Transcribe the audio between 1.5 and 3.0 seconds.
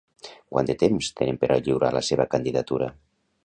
a lliurar la seva candidatura?